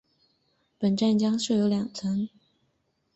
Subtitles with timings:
[0.79, 2.27] 本站将设有两层。